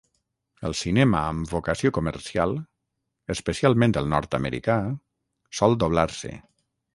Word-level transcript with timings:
El 0.67 0.73
cinema 0.77 1.19
amb 1.33 1.51
vocació 1.55 1.91
comercial, 1.97 2.55
especialment 3.35 3.93
el 4.03 4.09
nord-americà, 4.15 4.79
sol 5.61 5.79
doblar-se. 5.85 6.35